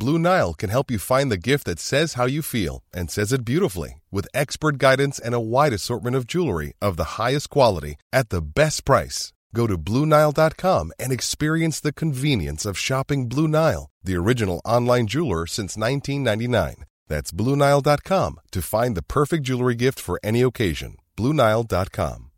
[0.00, 3.34] Blue Nile can help you find the gift that says how you feel and says
[3.34, 7.96] it beautifully with expert guidance and a wide assortment of jewelry of the highest quality
[8.10, 9.34] at the best price.
[9.54, 15.46] Go to BlueNile.com and experience the convenience of shopping Blue Nile, the original online jeweler
[15.46, 16.86] since 1999.
[17.06, 20.96] That's BlueNile.com to find the perfect jewelry gift for any occasion.
[21.18, 22.30] BlueNile.com.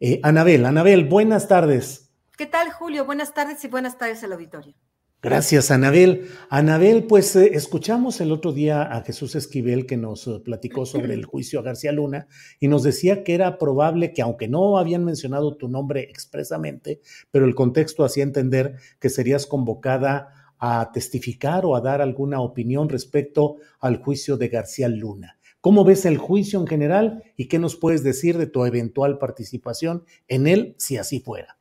[0.00, 2.12] Eh, Anabel, Anabel, buenas tardes.
[2.36, 3.04] ¿Qué tal, Julio?
[3.04, 4.74] Buenas tardes y buenas tardes al auditorio.
[5.20, 6.28] Gracias, Anabel.
[6.48, 11.14] Anabel, pues eh, escuchamos el otro día a Jesús Esquivel que nos eh, platicó sobre
[11.14, 12.28] el juicio a García Luna
[12.60, 17.00] y nos decía que era probable que, aunque no habían mencionado tu nombre expresamente,
[17.32, 22.88] pero el contexto hacía entender que serías convocada a testificar o a dar alguna opinión
[22.88, 25.36] respecto al juicio de García Luna.
[25.60, 30.04] ¿Cómo ves el juicio en general y qué nos puedes decir de tu eventual participación
[30.28, 31.57] en él si así fuera?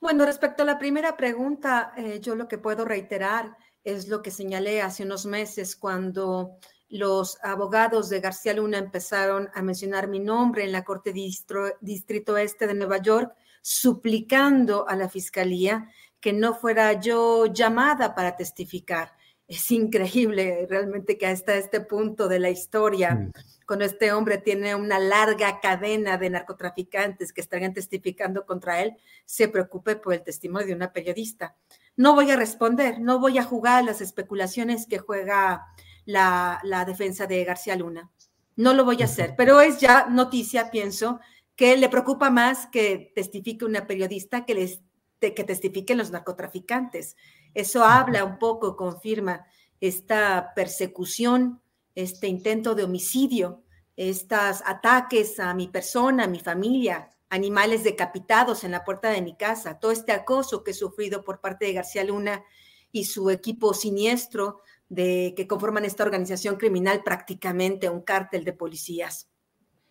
[0.00, 4.30] Bueno, respecto a la primera pregunta, eh, yo lo que puedo reiterar es lo que
[4.30, 10.62] señalé hace unos meses cuando los abogados de García Luna empezaron a mencionar mi nombre
[10.64, 15.88] en la Corte Distrito Este de Nueva York, suplicando a la Fiscalía
[16.20, 19.17] que no fuera yo llamada para testificar.
[19.48, 23.32] Es increíble realmente que hasta este punto de la historia mm
[23.68, 29.46] cuando este hombre tiene una larga cadena de narcotraficantes que estarían testificando contra él, se
[29.46, 31.54] preocupe por el testimonio de una periodista.
[31.94, 35.66] No voy a responder, no voy a jugar las especulaciones que juega
[36.06, 38.10] la, defensa de García Luna.
[38.56, 41.20] No lo voy a hacer, pero es ya noticia, pienso,
[41.54, 44.80] que le preocupa más que testifique una periodista que, les,
[45.20, 47.16] que testifiquen los narcotraficantes.
[47.54, 49.46] Eso habla un poco, confirma
[49.80, 51.60] esta persecución
[51.98, 53.64] este intento de homicidio,
[53.96, 59.36] estos ataques a mi persona, a mi familia, animales decapitados en la puerta de mi
[59.36, 62.44] casa, todo este acoso que he sufrido por parte de García Luna
[62.92, 69.28] y su equipo siniestro de que conforman esta organización criminal prácticamente un cártel de policías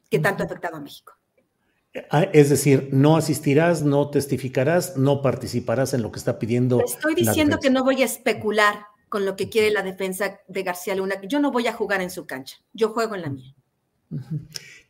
[0.10, 1.17] que tanto ha afectado a México.
[2.10, 6.84] Ah, es decir, no asistirás, no testificarás, no participarás en lo que está pidiendo.
[6.84, 8.76] Estoy diciendo que no voy a especular
[9.10, 11.16] con lo que quiere la defensa de García Luna.
[11.28, 13.56] Yo no voy a jugar en su cancha, yo juego en la mía.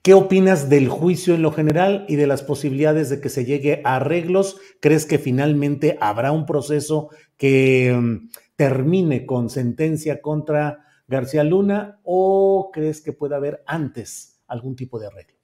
[0.01, 3.81] ¿Qué opinas del juicio en lo general y de las posibilidades de que se llegue
[3.83, 4.57] a arreglos?
[4.79, 12.69] ¿Crees que finalmente habrá un proceso que mm, termine con sentencia contra García Luna o
[12.71, 15.36] crees que pueda haber antes algún tipo de arreglo?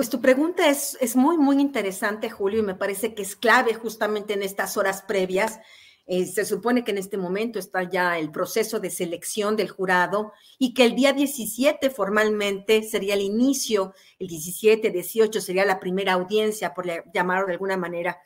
[0.00, 3.74] Pues tu pregunta es, es muy, muy interesante, Julio, y me parece que es clave
[3.74, 5.60] justamente en estas horas previas
[6.06, 10.32] eh, se supone que en este momento está ya el proceso de selección del jurado
[10.58, 16.14] y que el día 17 formalmente sería el inicio, el 17, 18 sería la primera
[16.14, 18.18] audiencia, por llamarlo de alguna manera.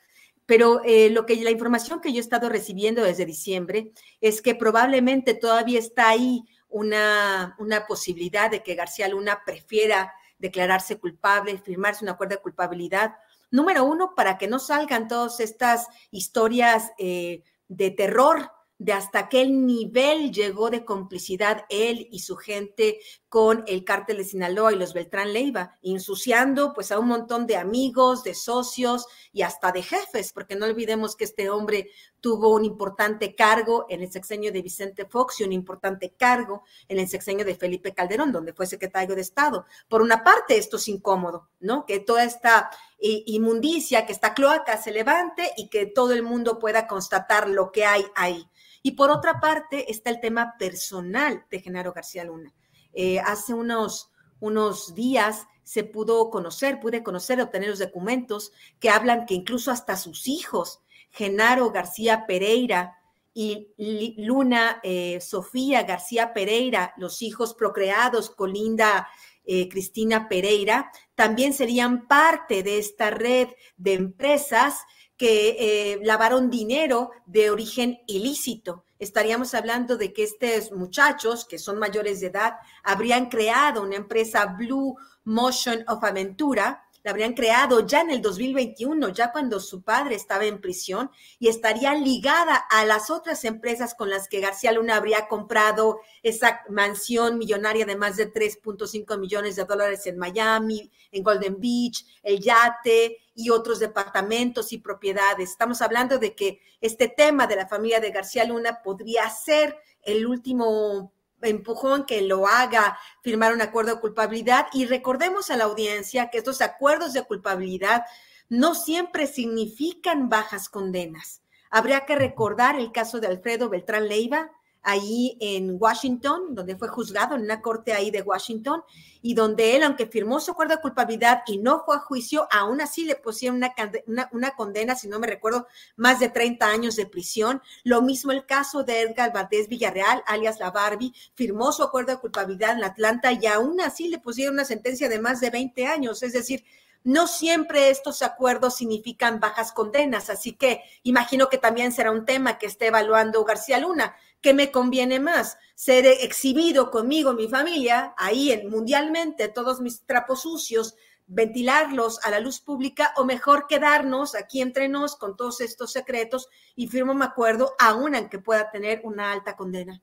[0.46, 4.54] Pero eh, lo que la información que yo he estado recibiendo desde diciembre es que
[4.54, 10.12] probablemente todavía está ahí una, una posibilidad de que García Luna prefiera
[10.44, 13.14] declararse culpable, firmarse un acuerdo de culpabilidad.
[13.50, 19.46] Número uno, para que no salgan todas estas historias eh, de terror de hasta qué
[19.46, 22.98] nivel llegó de complicidad él y su gente
[23.28, 27.56] con el cártel de Sinaloa y los Beltrán Leiva, ensuciando pues a un montón de
[27.56, 31.90] amigos, de socios y hasta de jefes, porque no olvidemos que este hombre
[32.20, 36.98] tuvo un importante cargo en el sexenio de Vicente Fox y un importante cargo en
[36.98, 39.66] el sexenio de Felipe Calderón, donde fue secretario de Estado.
[39.88, 41.84] Por una parte, esto es incómodo, ¿no?
[41.86, 46.86] Que toda esta inmundicia, que esta cloaca se levante y que todo el mundo pueda
[46.86, 48.48] constatar lo que hay ahí.
[48.82, 52.54] Y por otra parte está el tema personal de Genaro García Luna.
[52.92, 54.10] Eh, hace unos,
[54.40, 59.96] unos días se pudo conocer, pude conocer, obtener los documentos que hablan que incluso hasta
[59.96, 62.98] sus hijos, Genaro García Pereira
[63.32, 63.72] y
[64.18, 69.08] Luna eh, Sofía García Pereira, los hijos procreados con Linda
[69.44, 74.80] eh, Cristina Pereira, también serían parte de esta red de empresas
[75.16, 78.84] que eh, lavaron dinero de origen ilícito.
[78.98, 84.46] Estaríamos hablando de que estos muchachos, que son mayores de edad, habrían creado una empresa
[84.46, 90.14] Blue Motion of Aventura, la habrían creado ya en el 2021, ya cuando su padre
[90.14, 94.96] estaba en prisión, y estaría ligada a las otras empresas con las que García Luna
[94.96, 101.22] habría comprado esa mansión millonaria de más de 3.5 millones de dólares en Miami, en
[101.22, 105.50] Golden Beach, el yate y otros departamentos y propiedades.
[105.50, 110.26] Estamos hablando de que este tema de la familia de García Luna podría ser el
[110.26, 111.12] último
[111.44, 114.66] empujón que lo haga firmar un acuerdo de culpabilidad.
[114.72, 118.04] Y recordemos a la audiencia que estos acuerdos de culpabilidad
[118.48, 121.42] no siempre significan bajas condenas.
[121.70, 124.50] Habría que recordar el caso de Alfredo Beltrán Leiva,
[124.84, 128.82] ahí en Washington, donde fue juzgado en una corte ahí de Washington,
[129.22, 132.80] y donde él, aunque firmó su acuerdo de culpabilidad y no fue a juicio, aún
[132.80, 135.66] así le pusieron una, una, condena, si no me recuerdo,
[135.96, 137.62] más de 30 años de prisión.
[137.84, 142.20] Lo mismo el caso de Edgar Valdés Villarreal, alias La Barbie, firmó su acuerdo de
[142.20, 146.22] culpabilidad en Atlanta y aún así le pusieron una sentencia de más de 20 años.
[146.22, 146.64] Es decir,
[147.04, 152.58] no siempre estos acuerdos significan bajas condenas, así que imagino que también será un tema
[152.58, 154.16] que esté evaluando García Luna.
[154.44, 155.56] ¿Qué me conviene más?
[155.74, 160.96] ¿Ser exhibido conmigo, mi familia, ahí en, mundialmente, todos mis trapos sucios,
[161.26, 166.48] ventilarlos a la luz pública o mejor quedarnos aquí entre nos con todos estos secretos
[166.76, 170.02] y firmo un acuerdo aún aunque pueda tener una alta condena?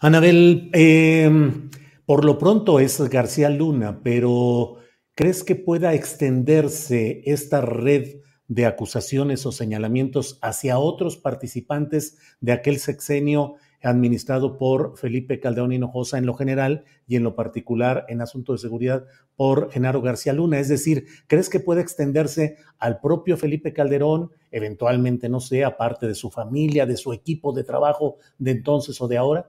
[0.00, 1.70] Anabel, em,
[2.04, 4.80] por lo pronto es García Luna, pero
[5.20, 8.20] ¿Crees que pueda extenderse esta red
[8.50, 16.18] de acusaciones o señalamientos hacia otros participantes de aquel sexenio administrado por Felipe Caldeón Hinojosa
[16.18, 19.04] en lo general y en lo particular en asunto de seguridad
[19.36, 20.58] por Genaro García Luna?
[20.58, 26.16] Es decir, ¿crees que puede extenderse al propio Felipe Calderón, eventualmente, no sé, aparte de
[26.16, 29.48] su familia, de su equipo de trabajo de entonces o de ahora?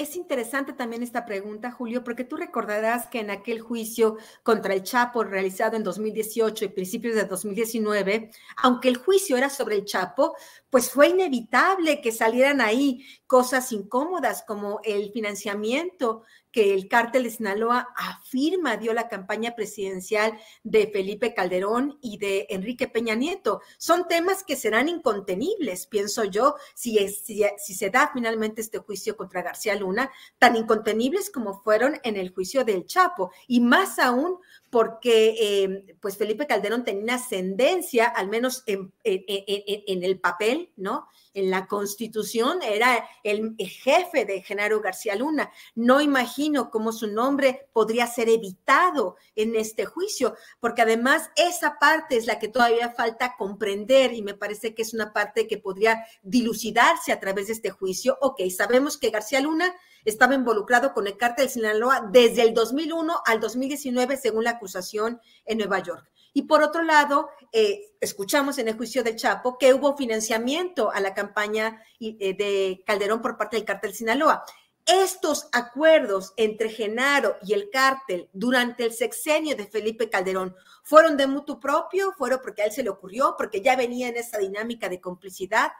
[0.00, 4.82] Es interesante también esta pregunta, Julio, porque tú recordarás que en aquel juicio contra el
[4.82, 8.30] Chapo realizado en 2018 y principios de 2019,
[8.62, 10.34] aunque el juicio era sobre el Chapo,
[10.70, 17.30] pues fue inevitable que salieran ahí cosas incómodas como el financiamiento que el cártel de
[17.30, 23.60] Sinaloa afirma dio la campaña presidencial de Felipe Calderón y de Enrique Peña Nieto.
[23.78, 29.74] Son temas que serán incontenibles, pienso yo, si, se da finalmente este juicio contra García
[29.74, 34.38] Luna, tan incontenibles como fueron en el juicio del Chapo, y más aún
[34.70, 41.08] porque eh, pues Felipe Calderón tenía una ascendencia, al menos en, en el papel, ¿no?
[41.34, 45.50] En la Constitución, era el, jefe de Genaro García Luna.
[45.74, 52.16] No imagino cómo su nombre podría ser evitado en este juicio, porque además esa parte
[52.16, 56.04] es la que todavía falta comprender y me parece que es una parte que podría
[56.22, 58.18] dilucidarse a través de este juicio.
[58.20, 59.74] Ok, sabemos que García Luna
[60.04, 65.58] estaba involucrado con el cártel Sinaloa desde el 2001 al 2019, según la acusación en
[65.58, 66.10] Nueva York.
[66.32, 71.00] Y por otro lado, eh, escuchamos en el juicio del Chapo que hubo financiamiento a
[71.00, 74.44] la campaña eh, de Calderón por parte del cártel Sinaloa.
[74.86, 81.26] Estos acuerdos entre Genaro y el cártel durante el sexenio de Felipe Calderón fueron de
[81.26, 84.88] mutuo propio, fueron porque a él se le ocurrió, porque ya venía en esa dinámica
[84.88, 85.72] de complicidad,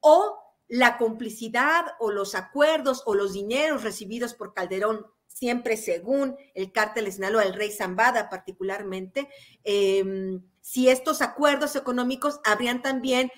[0.00, 6.72] o la complicidad o los acuerdos o los dineros recibidos por Calderón siempre según el
[6.72, 9.28] cártel de Sinaloa, el rey Zambada particularmente,
[9.64, 13.30] em, si estos acuerdos económicos habrían también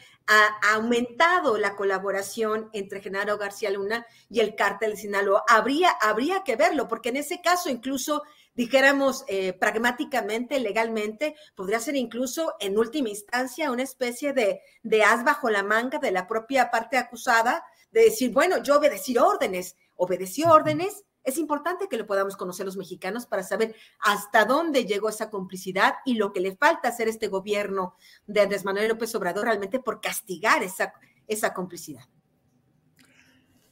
[0.75, 5.42] aumentado la colaboración entre Genaro García Luna y el cártel de Sinaloa.
[5.49, 8.23] Habría, habría que verlo, porque en ese caso incluso
[8.54, 15.25] dijéramos eh, pragmáticamente, legalmente, podría ser incluso en última instancia una especie de, de as
[15.25, 20.50] bajo la manga de la propia parte acusada, de decir, bueno, yo obedecí órdenes, obedeció
[20.50, 25.28] órdenes, es importante que lo podamos conocer los mexicanos para saber hasta dónde llegó esa
[25.28, 27.94] complicidad y lo que le falta hacer este gobierno
[28.26, 30.94] de Andrés Manuel López Obrador realmente por castigar esa,
[31.26, 32.04] esa complicidad.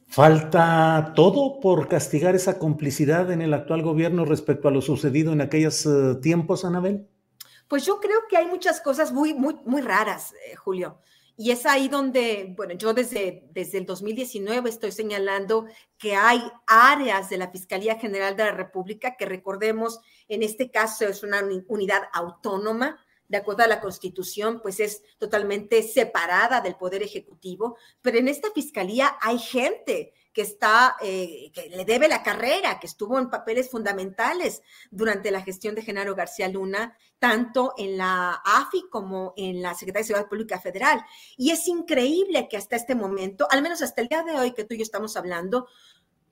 [0.05, 5.41] ¿Falta todo por castigar esa complicidad en el actual gobierno respecto a lo sucedido en
[5.41, 7.07] aquellos eh, tiempos, Anabel?
[7.67, 10.99] Pues yo creo que hay muchas cosas muy, muy, muy raras, eh, Julio.
[11.39, 15.67] Y es ahí donde, bueno, yo desde, desde el 2019 estoy señalando
[15.99, 21.05] que hay áreas de la Fiscalía General de la República que recordemos, en este caso
[21.05, 27.03] es una unidad autónoma, de acuerdo a la Constitución, pues es totalmente separada del Poder
[27.03, 32.79] Ejecutivo, pero en esta Fiscalía hay gente que está, eh, que le debe la carrera,
[32.79, 38.39] que estuvo en papeles fundamentales durante la gestión de Genaro García Luna, tanto en la
[38.45, 41.03] AFI como en la Secretaría de Seguridad Pública Federal.
[41.37, 44.63] Y es increíble que hasta este momento, al menos hasta el día de hoy que
[44.63, 45.67] tú y yo estamos hablando,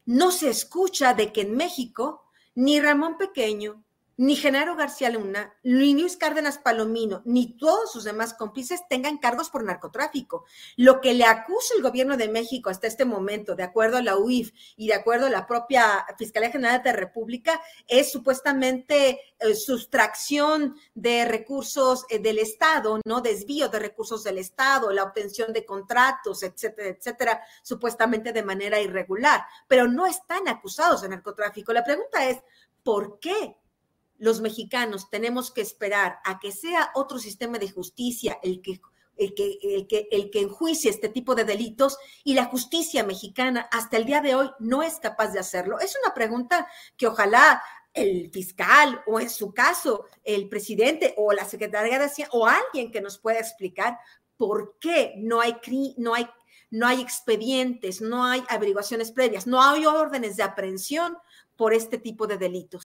[0.05, 3.84] no se escucha de que en México ni Ramón Pequeño,
[4.17, 9.49] ni Genaro García Luna, ni Luis Cárdenas Palomino, ni todos sus demás cómplices tengan cargos
[9.49, 10.45] por narcotráfico.
[10.77, 14.17] Lo que le acusa el gobierno de México hasta este momento, de acuerdo a la
[14.17, 19.55] UIF y de acuerdo a la propia Fiscalía General de la República, es supuestamente eh,
[19.55, 25.65] sustracción de recursos eh, del Estado, no desvío de recursos del Estado, la obtención de
[25.65, 31.73] contratos, etcétera, etcétera, supuestamente de manera irregular, pero no están acusados de narcotráfico.
[31.73, 32.41] La pregunta es,
[32.83, 33.57] ¿por qué?
[34.17, 38.81] Los mexicanos tenemos que esperar a que sea otro sistema de justicia el que,
[39.17, 43.67] el que, el que, el que enjuicie este tipo de delitos y la justicia mexicana
[43.71, 45.79] hasta el día de hoy no es capaz de hacerlo.
[45.79, 46.67] Es una pregunta
[46.97, 47.61] que ojalá
[47.93, 52.91] el fiscal o en su caso el presidente o la secretaria de Hacienda o alguien
[52.91, 53.97] que nos pueda explicar
[54.37, 55.55] por qué no hay,
[55.97, 56.27] no hay,
[56.69, 61.17] no hay expedientes, no hay averiguaciones previas, no hay órdenes de aprehensión
[61.55, 62.84] por este tipo de delitos.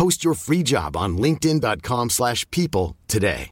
[0.00, 3.50] Post your free job on linkedin.com slash people today.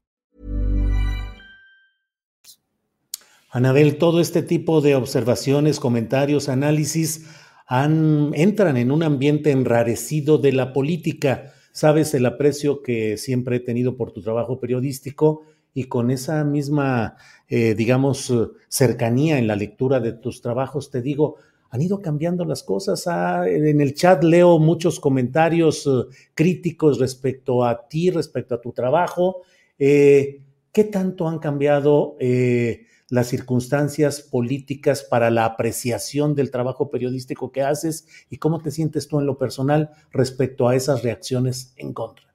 [3.51, 7.27] Anabel, todo este tipo de observaciones, comentarios, análisis
[7.69, 11.53] entran en un ambiente enrarecido de la política.
[11.73, 15.43] Sabes el aprecio que siempre he tenido por tu trabajo periodístico
[15.75, 17.17] y con esa misma,
[17.49, 18.33] eh, digamos,
[18.69, 21.37] cercanía en la lectura de tus trabajos, te digo,
[21.71, 23.07] han ido cambiando las cosas.
[23.07, 28.73] Ah, en el chat leo muchos comentarios eh, críticos respecto a ti, respecto a tu
[28.73, 29.43] trabajo.
[29.79, 37.53] Eh, ¿Qué tanto han cambiado eh, las circunstancias políticas para la apreciación del trabajo periodístico
[37.53, 41.93] que haces y cómo te sientes tú en lo personal respecto a esas reacciones en
[41.93, 42.27] contra?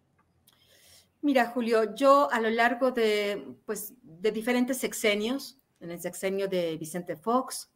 [1.22, 6.76] Mira, Julio, yo a lo largo de, pues, de diferentes sexenios, en el sexenio de
[6.78, 7.73] Vicente Fox,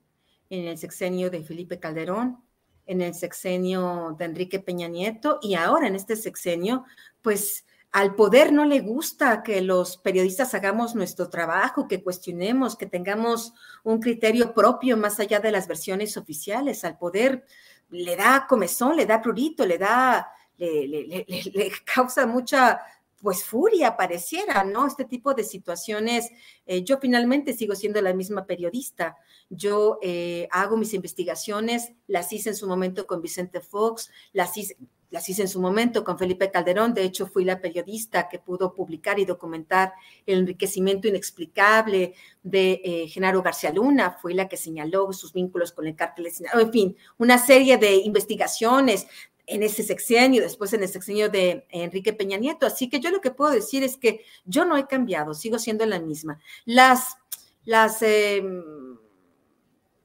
[0.49, 2.43] en el sexenio de Felipe Calderón,
[2.85, 6.85] en el sexenio de Enrique Peña Nieto y ahora en este sexenio,
[7.21, 12.85] pues al poder no le gusta que los periodistas hagamos nuestro trabajo, que cuestionemos, que
[12.85, 16.83] tengamos un criterio propio más allá de las versiones oficiales.
[16.83, 17.45] Al poder
[17.89, 22.81] le da comezón, le da prurito, le da, le, le causa mucha
[23.27, 24.87] pues furia pareciera, ¿no?
[24.87, 26.29] Este tipo de situaciones.
[26.65, 29.17] Eh, yo finalmente sigo siendo la misma periodista.
[29.49, 34.77] Yo eh, hago mis investigaciones, las hice en su momento con Vicente Fox, las hice,
[35.09, 36.93] las hice en su momento con Felipe Calderón.
[36.93, 39.91] De hecho, fui la periodista que pudo publicar y documentar
[40.25, 44.17] el enriquecimiento inexplicable de eh, Genaro García Luna.
[44.21, 46.61] Fui la que señaló sus vínculos con el cártel de.
[46.61, 49.05] En fin, una serie de investigaciones
[49.47, 52.65] en ese sexenio, después en el sexenio de Enrique Peña Nieto.
[52.65, 55.85] Así que yo lo que puedo decir es que yo no he cambiado, sigo siendo
[55.85, 56.39] la misma.
[56.65, 57.15] Las,
[57.63, 58.61] las, em,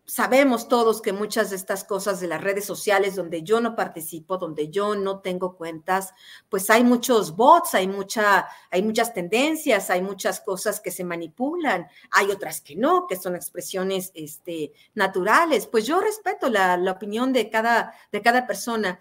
[0.04, 4.36] sabemos todos que muchas de estas cosas de las redes sociales donde yo no participo,
[4.36, 6.12] donde yo no tengo cuentas,
[6.48, 11.88] pues hay muchos bots, hay mucha, hay muchas tendencias, hay muchas cosas que se manipulan,
[12.10, 15.66] hay otras que no, que son expresiones este, naturales.
[15.66, 19.00] Pues yo respeto la, opinión de cada, de cada persona.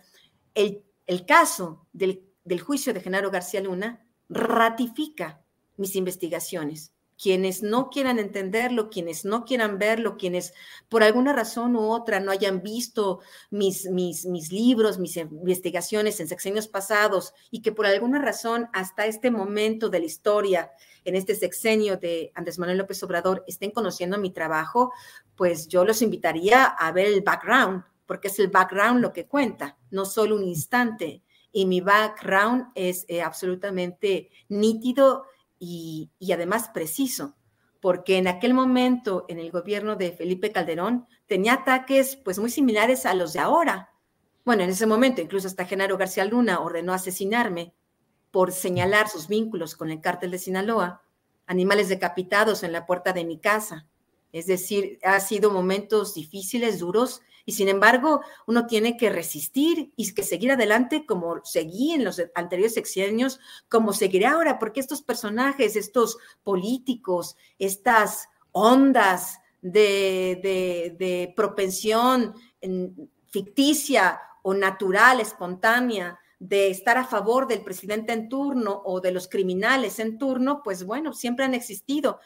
[0.54, 0.84] El,
[1.26, 2.22] caso del,
[2.62, 5.42] juicio de Genaro García Luna ratifica
[5.78, 6.92] mis investigaciones.
[7.22, 10.54] Quienes no quieran entenderlo, quienes no quieran verlo, quienes
[10.90, 13.20] por alguna razón u otra no hayan visto
[13.52, 19.30] mis, mis libros, mis investigaciones en sexenios pasados y que por alguna razón hasta este
[19.30, 20.72] momento de la historia,
[21.04, 24.92] en este sexenio de Andrés Manuel López Obrador, estén conociendo mi trabajo,
[25.36, 29.78] pues yo los invitaría a ver el background, porque es el background lo que cuenta,
[29.90, 31.24] no solo un instante.
[31.54, 35.24] Y mi background es eh, absolutamente nítido
[35.58, 37.38] y, además preciso,
[37.80, 43.06] porque en aquel momento, en el gobierno de Felipe Calderón, tenía ataques pues muy similares
[43.06, 43.94] a los de ahora.
[44.44, 47.74] Bueno, en ese momento, incluso hasta Genaro García Luna ordenó asesinarme
[48.30, 51.02] por señalar sus vínculos con el cártel de Sinaloa,
[51.48, 53.88] animales decapitados en la puerta de mi casa.
[54.34, 60.14] Es decir, ha sido momentos difíciles, duros, y sin embargo, uno tiene que resistir y
[60.14, 65.76] que seguir adelante como seguí en los anteriores sexenios, como seguiré ahora, porque estos personajes,
[65.76, 70.40] estos políticos, estas ondas de,
[70.98, 72.34] de, propensión
[73.28, 79.28] ficticia o natural, espontánea, de estar a favor del presidente en turno o de los
[79.28, 82.20] criminales en turno, pues bueno, siempre han existido.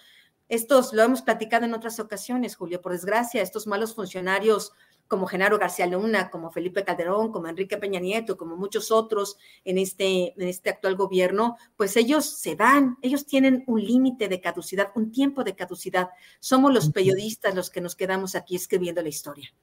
[0.47, 4.71] Estos lo hemos platicado en otras ocasiones, Julio, por desgracia, estos malos funcionarios
[5.07, 9.77] como Genaro García Luna, como Felipe Calderón, como Enrique Peña Nieto, como muchos otros en
[9.77, 14.89] este, en este actual gobierno, pues ellos se van, ellos tienen un límite de caducidad,
[14.95, 16.09] un tiempo de caducidad.
[16.39, 19.53] Somos los periodistas los que nos quedamos aquí escribiendo la historia.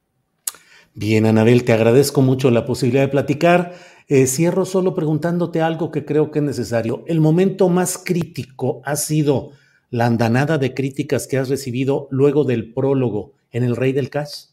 [0.94, 3.74] Bien, Anabel, te agradezco mucho la posibilidad de platicar.
[4.08, 7.02] Eh, cierro solo preguntándote algo que creo que es necesario.
[7.06, 9.52] El momento más crítico ha sido
[9.88, 14.51] la andanada de críticas que has recibido luego del prólogo en El Rey del Cash.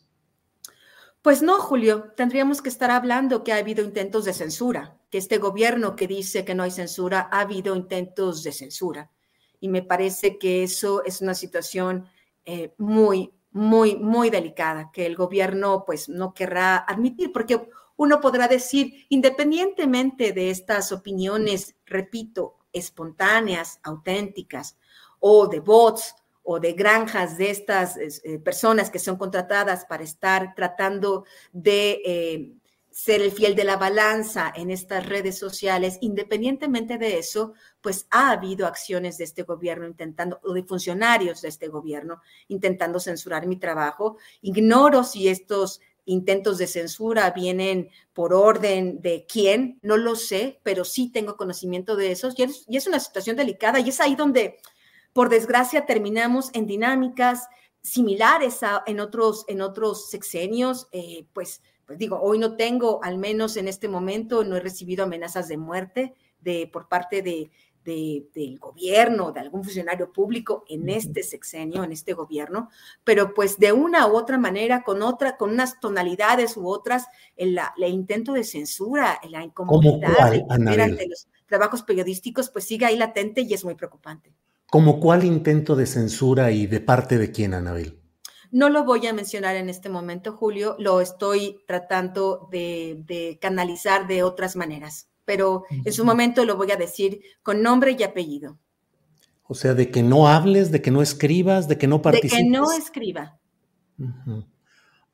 [1.29, 5.37] Pues no, Julio, tendríamos que estar hablando que ha habido intentos de censura, que este
[5.37, 9.11] gobierno que dice que no hay censura, ha habido intentos de censura.
[9.59, 12.07] Y me parece que eso es una situación
[12.45, 18.47] eh, muy, muy, muy delicada, que el gobierno pues no querrá admitir, porque uno podrá
[18.47, 24.79] decir, independientemente de estas opiniones, repito, espontáneas, auténticas,
[25.19, 26.15] o de bots,
[26.51, 32.53] o de granjas de estas eh, personas que son contratadas para estar tratando de eh,
[32.89, 38.31] ser el fiel de la balanza en estas redes sociales, independientemente de eso, pues ha
[38.31, 43.57] habido acciones de este gobierno intentando, o de funcionarios de este gobierno intentando censurar mi
[43.57, 44.17] trabajo.
[44.41, 50.83] Ignoro si estos intentos de censura vienen por orden de quién, no lo sé, pero
[50.83, 54.15] sí tengo conocimiento de esos y es, y es una situación delicada y es ahí
[54.15, 54.57] donde
[55.13, 57.47] por desgracia, terminamos en dinámicas
[57.81, 60.87] similares a, en, otros, en otros sexenios.
[60.91, 65.03] Eh, pues, pues digo, hoy no tengo, al menos en este momento, no he recibido
[65.03, 67.51] amenazas de muerte de, por parte de,
[67.83, 72.69] del gobierno, de algún funcionario público en este sexenio, en este gobierno,
[73.03, 77.59] pero pues de una u otra manera, con otra, con unas tonalidades u otras, el,
[77.87, 83.65] intento de censura, la incomodidad de los trabajos periodísticos, pues sigue ahí latente y es
[83.65, 84.33] muy preocupante.
[84.69, 87.99] ¿Como cuál intento de censura y de parte de quién, Anabel?
[88.51, 94.23] No lo voy a mencionar en este momento, Julio, lo estoy tratando de, canalizar de
[94.23, 98.57] otras maneras, pero en su momento lo voy a decir con nombre y apellido.
[99.43, 102.37] O sea, de que no hables, de que no escribas, de que no participes.
[102.37, 103.39] De que no escriba.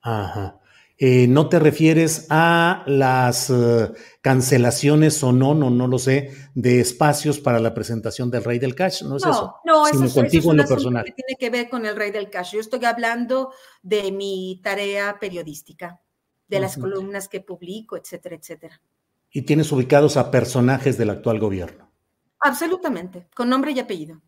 [0.02, 0.60] Ajá.
[0.98, 6.80] Eh, no te refieres a las eh, cancelaciones o no, no, no lo sé, de
[6.80, 9.58] espacios para la presentación del Rey del Cash, ¿no es eso?
[9.66, 11.04] No, eso, contigo en lo personal.
[11.04, 12.54] Que tiene que ver con el Rey del Cash.
[12.54, 13.52] Yo estoy hablando
[13.84, 16.00] de mi tarea periodística,
[16.48, 18.82] de las columnas que publico, etcétera, etcétera.
[19.32, 21.92] ¿Y tienes ubicados a personajes del actual gobierno?
[22.40, 24.22] Absolutamente, con nombre y apellido.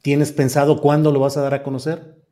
[0.00, 2.22] ¿Tienes pensado cuándo lo vas a dar a conocer?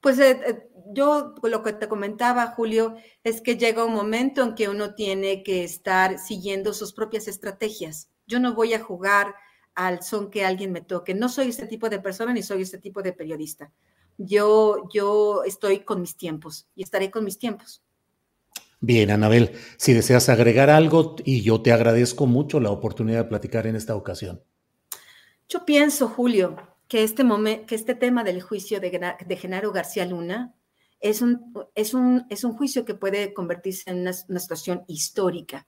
[0.00, 4.68] Pues eh, yo lo que te comentaba, Julio, es que llega un momento en que
[4.68, 8.10] uno tiene que estar siguiendo sus propias estrategias.
[8.26, 9.34] Yo no voy a jugar
[9.74, 11.14] al son que alguien me toque.
[11.14, 13.72] No soy este tipo de persona ni soy este tipo de periodista.
[14.18, 17.82] Yo, yo estoy con mis tiempos y estaré con mis tiempos.
[18.80, 23.66] Bien, Anabel, si deseas agregar algo, y yo te agradezco mucho la oportunidad de platicar
[23.66, 24.42] en esta ocasión.
[25.48, 26.56] Yo pienso, Julio,
[26.88, 27.24] que este,
[27.66, 30.54] que este tema del juicio de, de Genaro García Luna
[31.00, 35.66] es un, es un, es un juicio que puede convertirse en una, una situación histórica.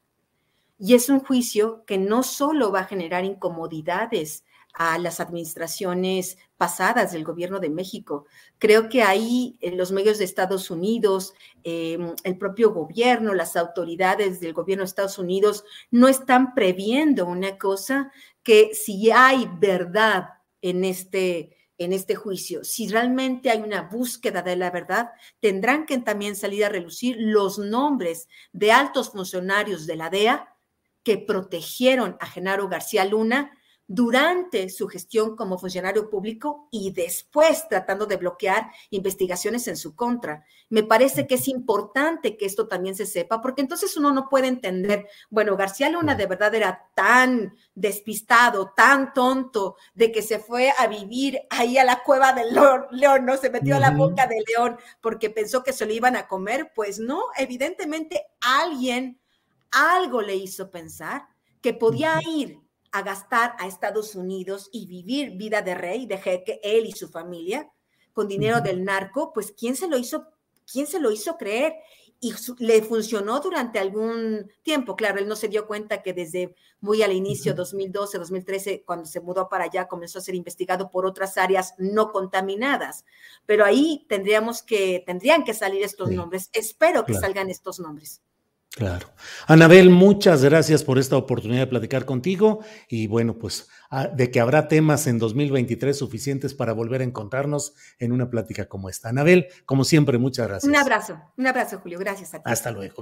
[0.79, 7.12] Y es un juicio que no solo va a generar incomodidades a las administraciones pasadas
[7.12, 8.27] del gobierno de México.
[8.59, 14.55] Creo que ahí los medios de Estados Unidos, eh, el propio gobierno, las autoridades del
[14.55, 18.11] gobierno de Estados Unidos no están previendo una cosa
[18.42, 20.29] que si hay verdad
[20.62, 25.99] en este, en este juicio, si realmente hay una búsqueda de la verdad, tendrán que
[25.99, 30.55] también salir a relucir los nombres de altos funcionarios de la DEA
[31.03, 33.59] que protegieron a Genaro García Luna
[33.92, 40.46] durante su gestión como funcionario público y después tratando de bloquear investigaciones en su contra.
[40.70, 44.48] Me parece que es importante que esto también se sepa, porque entonces uno no puede
[44.48, 50.72] entender, bueno, García Luna de verdad era tan despistado, tan tonto, de que se fue
[50.78, 52.55] a vivir ahí a la cueva del
[52.92, 53.37] león, ¿no?
[53.37, 56.72] Se metió a la boca del león porque pensó que se lo iban a comer.
[56.74, 59.20] Pues no, evidentemente alguien,
[59.70, 61.28] algo le hizo pensar
[61.61, 66.61] que podía ir a gastar a Estados Unidos y vivir vida de rey, de jeque,
[66.62, 67.70] él y su familia,
[68.12, 70.28] con dinero del narco, pues ¿quién se lo hizo,
[70.70, 71.74] quién se lo hizo creer?
[72.20, 74.94] Y le funcionó durante algún tiempo.
[74.94, 79.20] Claro, él no se dio cuenta que desde muy al inicio, 2012, 2013, cuando se
[79.20, 83.05] mudó para allá, comenzó a ser investigado por otras áreas no contaminadas.
[83.44, 86.48] Pero ahí tendríamos que, tendrían que salir estos nombres.
[86.52, 88.20] Espero que salgan estos nombres.
[88.74, 89.06] Claro.
[89.48, 94.40] Anabel, muchas gracias por esta oportunidad de platicar contigo y bueno, pues ah, de que
[94.40, 99.11] habrá temas en 2023 suficientes para volver a encontrarnos en una plática como esta.
[99.11, 100.70] Anabel, como siempre, muchas gracias.
[100.70, 101.98] Un abrazo, un abrazo, Julio.
[101.98, 102.44] Gracias a ti.
[102.46, 102.94] Hasta luego.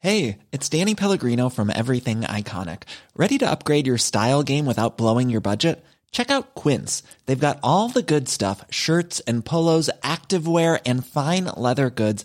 [0.00, 2.84] Hey, it's Danny Pellegrino from Everything Iconic.
[3.16, 5.84] ¿Ready to upgrade your style game without blowing your budget?
[6.12, 7.02] Check out Quince.
[7.26, 12.24] They've got all the good stuff shirts and polos, activewear, and fine leather goods